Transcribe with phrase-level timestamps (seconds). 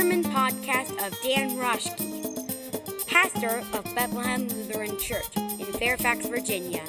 [0.00, 6.80] sermon podcast of Dan Roschke, pastor of Bethlehem Lutheran Church in Fairfax, Virginia.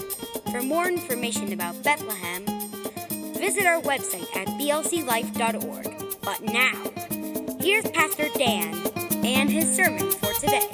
[0.50, 2.46] For more information about Bethlehem,
[3.34, 6.22] visit our website at blclife.org.
[6.22, 8.74] But now, here's Pastor Dan
[9.26, 10.70] and his sermon for today.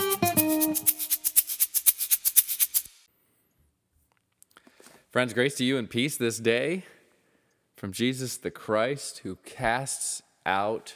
[5.10, 6.84] Friends, grace to you and peace this day
[7.76, 10.94] from Jesus the Christ who casts out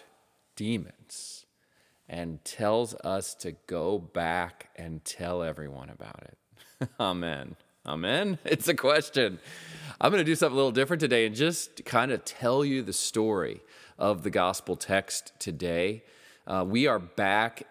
[0.55, 1.45] demons
[2.07, 6.89] and tells us to go back and tell everyone about it.
[6.99, 7.55] Amen.
[7.85, 8.37] Amen.
[8.45, 9.39] It's a question.
[9.99, 12.81] I'm going to do something a little different today and just kind of tell you
[12.81, 13.61] the story
[13.97, 16.03] of the gospel text today.
[16.45, 17.63] Uh, we are back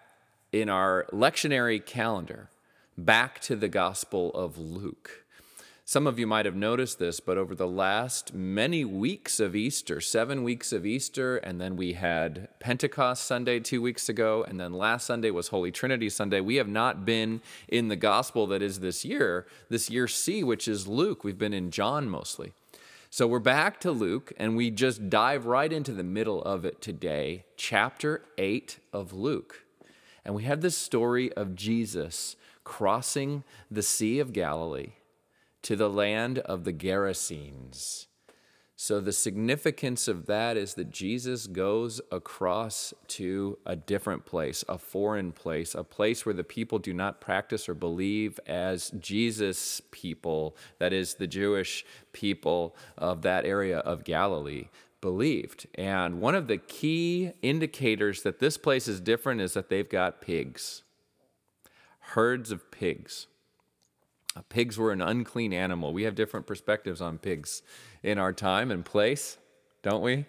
[0.51, 2.49] in our lectionary calendar,
[2.97, 5.25] back to the gospel of Luke.
[5.83, 9.99] Some of you might have noticed this, but over the last many weeks of Easter,
[9.99, 14.73] seven weeks of Easter, and then we had Pentecost Sunday two weeks ago, and then
[14.73, 18.79] last Sunday was Holy Trinity Sunday, we have not been in the gospel that is
[18.79, 21.23] this year, this year C, which is Luke.
[21.23, 22.53] We've been in John mostly.
[23.09, 26.79] So we're back to Luke, and we just dive right into the middle of it
[26.79, 29.63] today, chapter 8 of Luke.
[30.23, 34.93] And we have this story of Jesus crossing the Sea of Galilee
[35.63, 38.07] to the land of the Gerasenes.
[38.83, 44.79] So, the significance of that is that Jesus goes across to a different place, a
[44.79, 50.57] foreign place, a place where the people do not practice or believe as Jesus people,
[50.79, 55.67] that is, the Jewish people of that area of Galilee, believed.
[55.75, 60.21] And one of the key indicators that this place is different is that they've got
[60.21, 60.81] pigs,
[61.99, 63.27] herds of pigs.
[64.49, 65.93] Pigs were an unclean animal.
[65.93, 67.61] We have different perspectives on pigs
[68.01, 69.37] in our time and place,
[69.83, 70.25] don't we?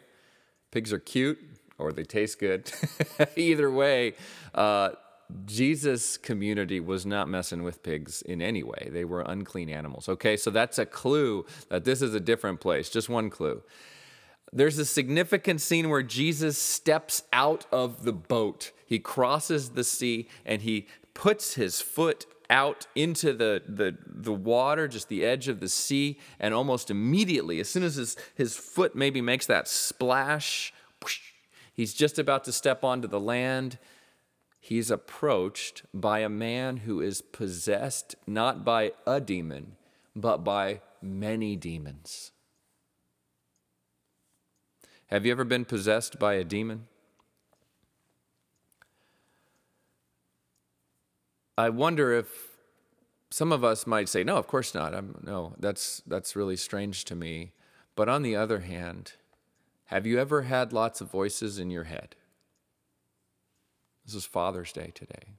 [0.73, 1.39] Pigs are cute
[1.79, 2.73] or they taste good.
[3.37, 4.15] Either way,
[4.55, 4.91] uh,
[5.47, 8.91] Jesus' community was not messing with pigs in any way.
[8.93, 10.09] They were unclean animals.
[10.09, 12.91] Okay, so that's a clue that this is a different place.
[12.91, 13.63] Just one clue.
[14.53, 18.73] There's a significant scene where Jesus steps out of the boat.
[18.85, 24.87] He crosses the sea and he puts his foot out into the, the, the water,
[24.87, 28.95] just the edge of the sea, and almost immediately, as soon as his, his foot
[28.95, 30.73] maybe makes that splash,
[31.73, 33.79] he's just about to step onto the land.
[34.61, 39.77] He's approached by a man who is possessed not by a demon,
[40.15, 42.33] but by many demons.
[45.07, 46.87] Have you ever been possessed by a demon?
[51.57, 52.57] I wonder if
[53.31, 54.95] some of us might say, "No, of course not.
[54.95, 57.53] I'm no, that's that's really strange to me."
[57.95, 59.13] But on the other hand,
[59.87, 62.17] have you ever had lots of voices in your head?
[64.05, 65.35] This is Father's Day today.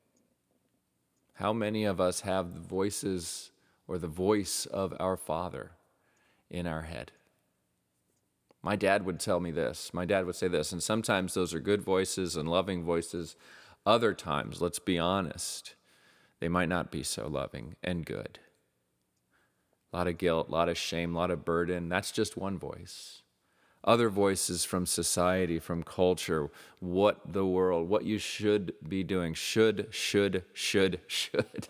[1.35, 3.51] How many of us have the voices
[3.87, 5.71] or the voice of our Father
[6.49, 7.11] in our head?
[8.61, 9.93] My dad would tell me this.
[9.93, 13.35] My dad would say this, and sometimes those are good voices and loving voices.
[13.85, 15.75] Other times, let's be honest,
[16.43, 18.37] they might not be so loving and good.
[19.93, 21.87] A lot of guilt, a lot of shame, a lot of burden.
[21.87, 23.21] That's just one voice.
[23.81, 26.51] Other voices from society, from culture,
[26.81, 29.33] what the world, what you should be doing.
[29.33, 31.69] Should, should, should, should.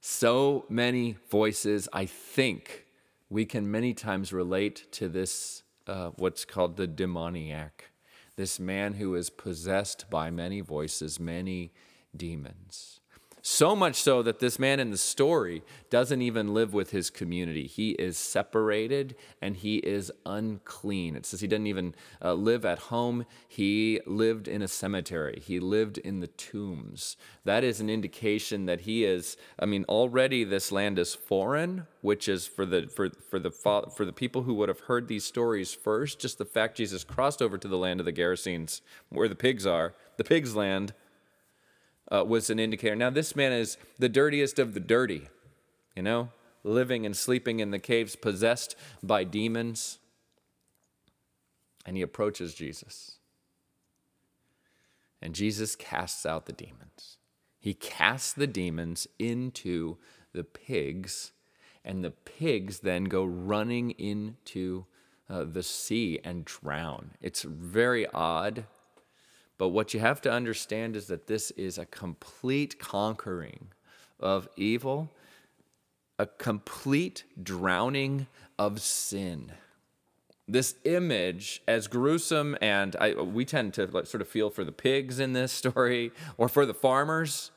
[0.00, 1.88] so many voices.
[1.92, 2.86] I think
[3.28, 7.90] we can many times relate to this, uh, what's called the demoniac,
[8.36, 11.72] this man who is possessed by many voices, many
[12.16, 12.99] demons.
[13.42, 17.66] So much so that this man in the story doesn't even live with his community.
[17.66, 21.16] He is separated and he is unclean.
[21.16, 25.58] It says he didn't even uh, live at home, he lived in a cemetery, he
[25.58, 27.16] lived in the tombs.
[27.44, 32.28] That is an indication that he is, I mean, already this land is foreign, which
[32.28, 35.72] is for the, for, for, the, for the people who would have heard these stories
[35.72, 39.34] first, just the fact Jesus crossed over to the land of the Gerasenes, where the
[39.34, 40.92] pigs are, the pigs' land
[42.10, 42.96] uh, was an indicator.
[42.96, 45.28] Now, this man is the dirtiest of the dirty,
[45.94, 46.30] you know,
[46.64, 49.98] living and sleeping in the caves, possessed by demons.
[51.86, 53.16] And he approaches Jesus.
[55.22, 57.18] And Jesus casts out the demons.
[57.58, 59.98] He casts the demons into
[60.32, 61.32] the pigs,
[61.84, 64.86] and the pigs then go running into
[65.28, 67.12] uh, the sea and drown.
[67.20, 68.64] It's very odd
[69.60, 73.66] but what you have to understand is that this is a complete conquering
[74.18, 75.10] of evil,
[76.18, 78.26] a complete drowning
[78.58, 79.52] of sin.
[80.48, 85.20] this image, as gruesome, and I, we tend to sort of feel for the pigs
[85.20, 87.50] in this story or for the farmers.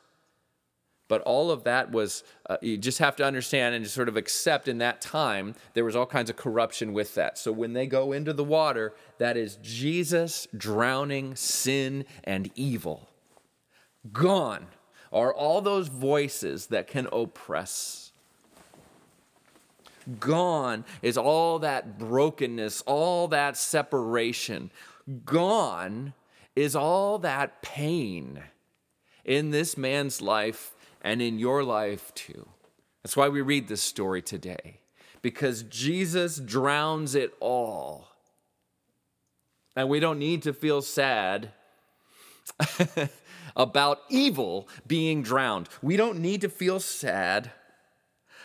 [1.13, 4.17] But all of that was, uh, you just have to understand and just sort of
[4.17, 7.37] accept in that time, there was all kinds of corruption with that.
[7.37, 13.09] So when they go into the water, that is Jesus drowning sin and evil.
[14.11, 14.65] Gone
[15.11, 18.11] are all those voices that can oppress.
[20.19, 24.71] Gone is all that brokenness, all that separation.
[25.23, 26.15] Gone
[26.55, 28.41] is all that pain
[29.23, 30.72] in this man's life
[31.03, 32.47] and in your life too.
[33.03, 34.79] That's why we read this story today,
[35.21, 38.07] because Jesus drowns it all.
[39.75, 41.49] And we don't need to feel sad
[43.55, 45.67] about evil being drowned.
[45.81, 47.51] We don't need to feel sad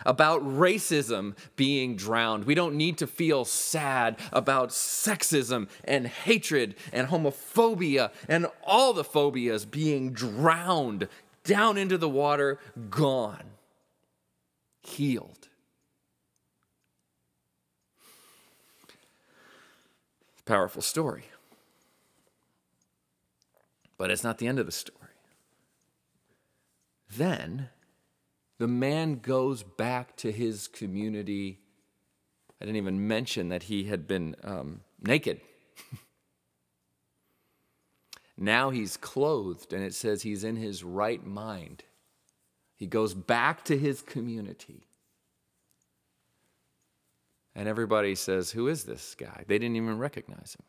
[0.06, 2.44] about racism being drowned.
[2.44, 9.04] We don't need to feel sad about sexism and hatred and homophobia and all the
[9.04, 11.08] phobias being drowned
[11.48, 12.60] down into the water,
[12.90, 13.42] gone,
[14.82, 15.48] healed.
[20.44, 21.24] Powerful story.
[23.96, 24.98] But it's not the end of the story.
[27.10, 27.70] Then
[28.58, 31.60] the man goes back to his community.
[32.60, 35.40] I didn't even mention that he had been um, naked.
[38.38, 41.82] now he's clothed, and it says he's in his right mind.
[42.76, 44.86] He goes back to his community.
[47.56, 49.42] And everybody says, Who is this guy?
[49.48, 50.64] They didn't even recognize him.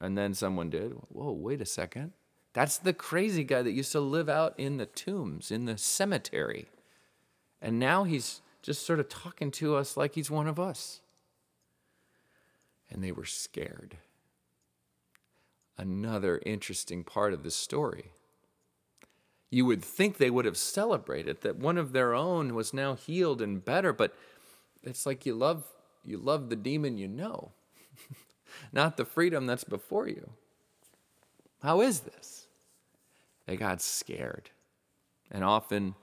[0.00, 0.92] And then someone did.
[1.08, 2.12] Whoa, wait a second.
[2.52, 6.68] That's the crazy guy that used to live out in the tombs, in the cemetery.
[7.60, 11.00] And now he's just sort of talking to us like he's one of us.
[12.88, 13.96] And they were scared.
[15.78, 18.10] Another interesting part of this story.
[19.48, 23.40] You would think they would have celebrated that one of their own was now healed
[23.40, 24.14] and better, but
[24.82, 25.64] it's like you love
[26.04, 27.52] you love the demon you know,
[28.72, 30.30] not the freedom that's before you.
[31.62, 32.46] How is this?
[33.46, 34.50] They got scared.
[35.30, 35.94] And often,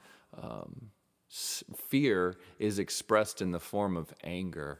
[0.42, 0.92] um,
[1.30, 4.80] fear is expressed in the form of anger.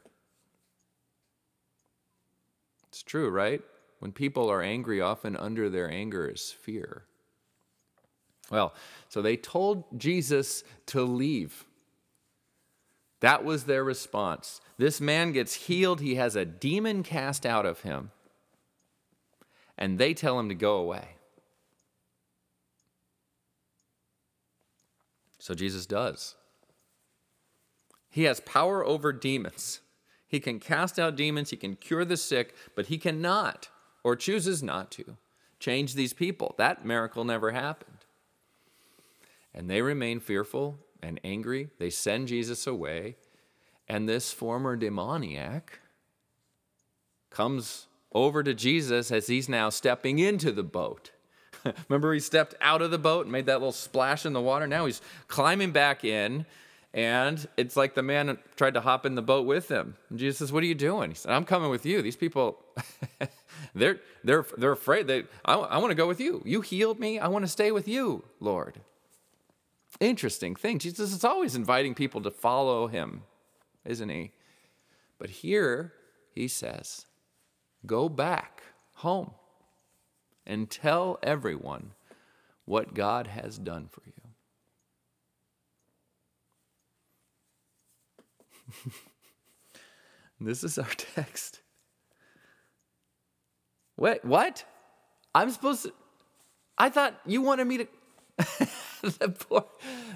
[2.88, 3.62] It's true, right?
[3.98, 7.04] When people are angry, often under their anger is fear.
[8.50, 8.74] Well,
[9.08, 11.64] so they told Jesus to leave.
[13.20, 14.60] That was their response.
[14.76, 18.10] This man gets healed, he has a demon cast out of him
[19.78, 21.16] and they tell him to go away.
[25.38, 26.34] So Jesus does.
[28.08, 29.80] He has power over demons.
[30.26, 33.68] He can cast out demons, he can cure the sick, but he cannot,
[34.06, 35.16] or chooses not to,
[35.58, 36.54] change these people.
[36.58, 38.04] That miracle never happened.
[39.52, 41.70] And they remain fearful and angry.
[41.80, 43.16] They send Jesus away.
[43.88, 45.80] And this former demoniac
[47.30, 51.10] comes over to Jesus as he's now stepping into the boat.
[51.88, 54.68] Remember, he stepped out of the boat and made that little splash in the water?
[54.68, 56.46] Now he's climbing back in,
[56.94, 59.96] and it's like the man tried to hop in the boat with him.
[60.10, 61.10] And Jesus says, What are you doing?
[61.10, 62.02] He said, I'm coming with you.
[62.02, 62.62] These people,
[63.76, 65.06] they're, they're, they're afraid.
[65.06, 66.42] They, I, I want to go with you.
[66.44, 67.18] You healed me.
[67.18, 68.80] I want to stay with you, Lord.
[70.00, 70.78] Interesting thing.
[70.78, 73.22] Jesus is always inviting people to follow him,
[73.84, 74.32] isn't he?
[75.18, 75.92] But here
[76.34, 77.06] he says,
[77.84, 78.62] Go back
[78.94, 79.32] home
[80.46, 81.92] and tell everyone
[82.64, 84.12] what God has done for you.
[90.40, 91.60] this is our text.
[93.96, 94.64] Wait, what?
[95.34, 95.92] I'm supposed to.
[96.78, 99.28] I thought you wanted me to.
[99.48, 99.64] poor,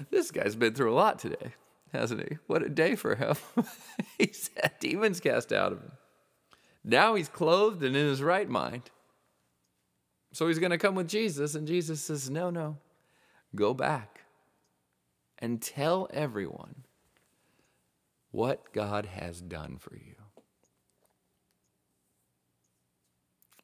[0.09, 1.53] this guy's been through a lot today,
[1.91, 2.37] hasn't he?
[2.47, 3.35] What a day for him.
[4.17, 5.91] He's had demons cast out of him.
[6.83, 8.89] Now he's clothed and in his right mind.
[10.33, 12.77] So he's going to come with Jesus, and Jesus says, No, no,
[13.55, 14.21] go back
[15.37, 16.83] and tell everyone
[18.31, 20.15] what God has done for you.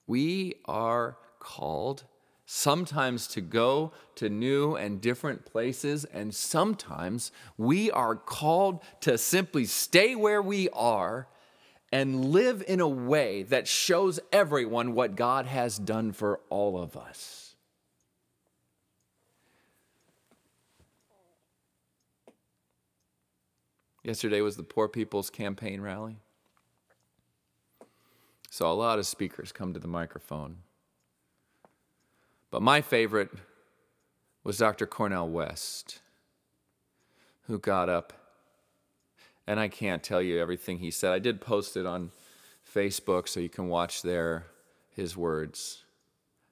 [0.07, 2.05] We are called
[2.45, 9.65] sometimes to go to new and different places, and sometimes we are called to simply
[9.65, 11.27] stay where we are
[11.91, 16.95] and live in a way that shows everyone what God has done for all of
[16.97, 17.55] us.
[24.03, 26.17] Yesterday was the Poor People's Campaign rally.
[28.49, 30.57] Saw a lot of speakers come to the microphone.
[32.49, 33.29] But my favorite
[34.43, 34.87] was Dr.
[34.87, 35.99] Cornel West,
[37.43, 38.13] who got up,
[39.45, 41.11] and I can't tell you everything he said.
[41.11, 42.11] I did post it on
[42.73, 44.45] Facebook so you can watch there
[44.89, 45.83] his words.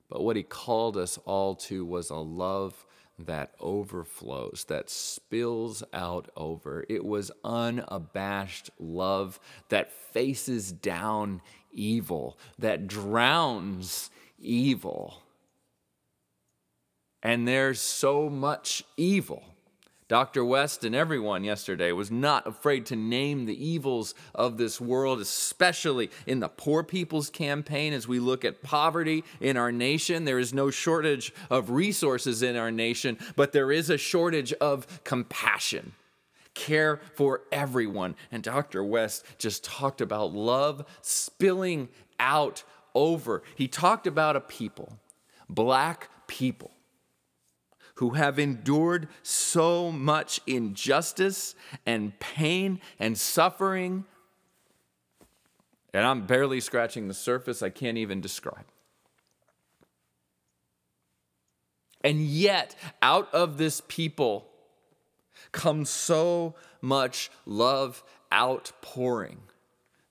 [0.10, 2.86] But what he called us all to was a love
[3.18, 6.86] that overflows, that spills out over.
[6.90, 11.42] It was unabashed love that faces down
[11.75, 15.22] evil, that drowns evil.
[17.22, 19.44] And there's so much evil
[20.08, 20.46] Dr.
[20.46, 26.12] West and everyone yesterday was not afraid to name the evils of this world, especially
[26.27, 27.91] in the Poor People's Campaign.
[27.91, 32.55] As we look at poverty in our nation, there is no shortage of resources in
[32.55, 35.94] our nation, but there is a shortage of compassion,
[36.56, 38.16] care for everyone.
[38.32, 38.84] And Dr.
[38.84, 42.64] West just talked about love spilling out
[42.96, 43.44] over.
[43.56, 44.98] He talked about a people,
[45.48, 46.72] black people
[47.96, 54.06] who have endured so much injustice and pain and suffering.
[55.94, 58.66] And I'm barely scratching the surface, I can't even describe.
[62.02, 64.48] And yet, out of this people
[65.56, 69.40] comes so much love outpouring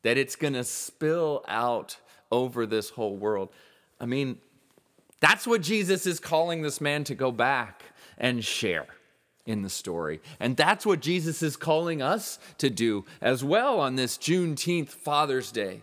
[0.03, 1.99] that it's going to spill out
[2.33, 3.51] over this whole world.
[4.01, 4.39] I mean,
[5.21, 7.83] that's what Jesus is calling this man to go back
[8.19, 8.87] and share
[9.47, 10.21] in the story.
[10.41, 15.53] And that's what Jesus is calling us to do as well on this Juneteenth Father's
[15.53, 15.83] Day.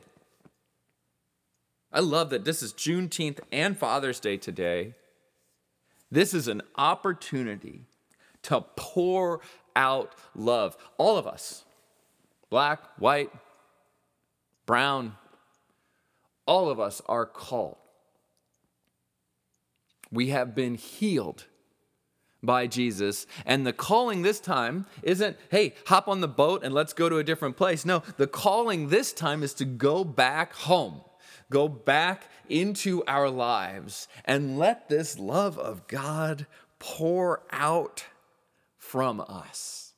[1.94, 4.96] I love that this is Juneteenth and Father's Day today.
[6.10, 7.86] This is an opportunity
[8.44, 9.42] to pour
[9.76, 10.78] out love.
[10.98, 11.64] All of us,
[12.50, 13.32] black, white,
[14.66, 15.16] brown,
[16.46, 17.78] all of us are called
[20.12, 21.46] we have been healed
[22.44, 23.26] by Jesus.
[23.46, 27.18] And the calling this time isn't, hey, hop on the boat and let's go to
[27.18, 27.86] a different place.
[27.86, 31.02] No, the calling this time is to go back home,
[31.50, 36.46] go back into our lives, and let this love of God
[36.80, 38.06] pour out
[38.92, 39.94] from us.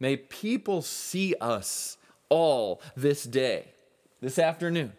[0.00, 1.96] May people see us
[2.28, 3.66] all this day,
[4.20, 4.94] this afternoon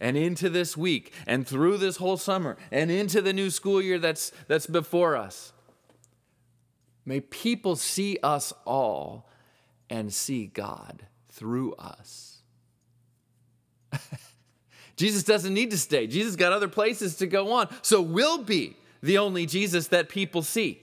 [0.00, 4.00] and into this week and through this whole summer and into the new school year
[4.00, 5.52] that's, that's before us.
[7.06, 9.30] May people see us all
[9.88, 12.42] and see God through us.
[14.96, 16.08] Jesus doesn't need to stay.
[16.08, 17.68] Jesus got other places to go on.
[17.82, 20.82] So we'll be the only Jesus that people see.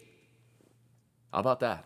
[1.35, 1.83] How about that?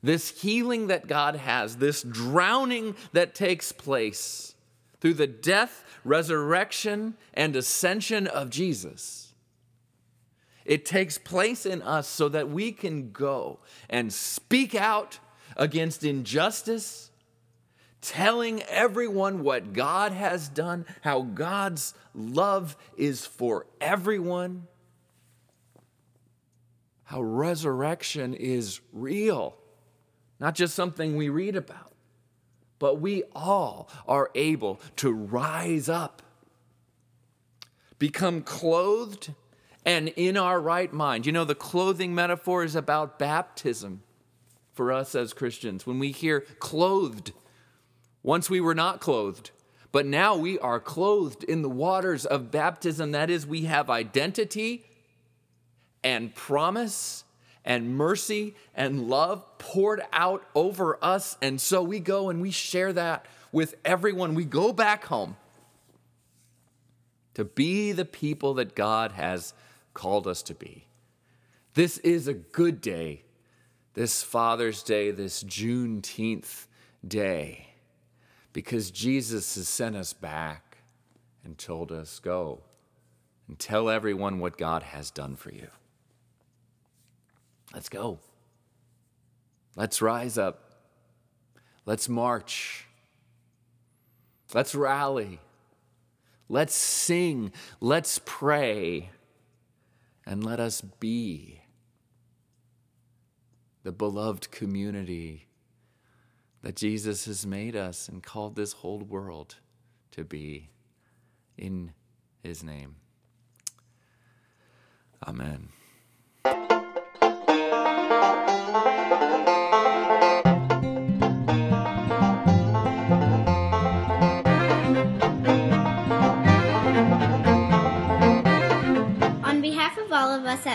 [0.00, 4.54] This healing that God has, this drowning that takes place
[5.00, 9.34] through the death, resurrection, and ascension of Jesus.
[10.64, 15.18] It takes place in us so that we can go and speak out
[15.56, 17.10] against injustice,
[18.02, 24.68] telling everyone what God has done, how God's love is for everyone,
[27.10, 29.56] how resurrection is real,
[30.40, 31.90] not just something we read about
[32.80, 36.22] but we all are able to rise up,
[38.00, 39.32] become clothed,
[39.84, 41.26] and in our right mind.
[41.26, 44.02] You know, the clothing metaphor is about baptism
[44.72, 45.86] for us as Christians.
[45.86, 47.32] When we hear clothed,
[48.22, 49.50] once we were not clothed,
[49.92, 53.12] but now we are clothed in the waters of baptism.
[53.12, 54.86] That is, we have identity
[56.02, 57.24] and promise
[57.64, 61.36] and mercy and love poured out over us.
[61.42, 64.34] And so we go and we share that with everyone.
[64.34, 65.36] We go back home
[67.34, 69.54] to be the people that God has
[69.94, 70.86] called us to be.
[71.74, 73.22] This is a good day,
[73.94, 76.66] this Father's Day, this Juneteenth
[77.06, 77.68] day,
[78.52, 80.78] because Jesus has sent us back
[81.44, 82.60] and told us, Go
[83.46, 85.68] and tell everyone what God has done for you.
[87.72, 88.18] Let's go.
[89.76, 90.70] Let's rise up.
[91.86, 92.86] Let's march.
[94.52, 95.40] Let's rally.
[96.48, 97.52] Let's sing.
[97.80, 99.10] Let's pray.
[100.26, 101.62] And let us be
[103.82, 105.46] the beloved community
[106.62, 109.56] that Jesus has made us and called this whole world
[110.10, 110.68] to be
[111.56, 111.92] in
[112.42, 112.96] his name.
[115.26, 115.70] Amen.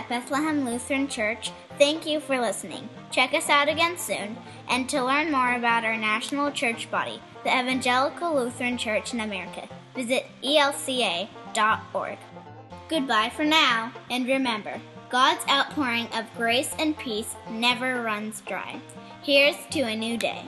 [0.10, 2.88] Bethlehem Lutheran Church, thank you for listening.
[3.12, 4.38] Check us out again soon.
[4.70, 9.68] And to learn more about our national church body, the Evangelical Lutheran Church in America,
[9.94, 12.18] visit elca.org.
[12.88, 18.80] Goodbye for now, and remember, God's outpouring of grace and peace never runs dry.
[19.24, 20.46] Here's to a new day.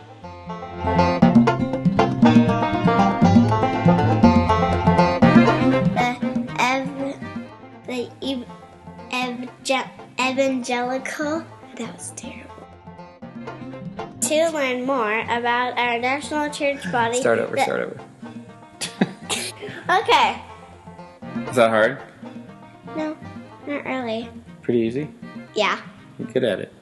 [7.87, 8.45] The ev-
[10.19, 11.43] evangelical.
[11.77, 12.53] That was terrible.
[14.21, 17.99] To learn more about our national church body, Start over, the- start over.
[19.89, 20.41] Okay,
[21.49, 21.97] Is that hard?
[22.97, 23.15] no,
[23.65, 24.29] not really.
[24.61, 25.07] Pretty easy?
[25.55, 25.79] Yeah.
[26.19, 26.73] You're good at it.